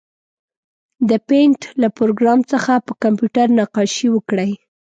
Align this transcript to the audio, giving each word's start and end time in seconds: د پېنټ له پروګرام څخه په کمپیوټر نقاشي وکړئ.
د 1.09 1.11
پېنټ 1.27 1.59
له 1.81 1.87
پروګرام 1.97 2.39
څخه 2.51 2.73
په 2.85 2.93
کمپیوټر 3.03 3.47
نقاشي 3.59 4.07
وکړئ. 4.11 4.51